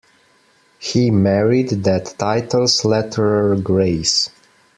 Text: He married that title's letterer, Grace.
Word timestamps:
He 0.79 1.11
married 1.11 1.69
that 1.83 2.15
title's 2.17 2.81
letterer, 2.81 3.61
Grace. 3.61 4.31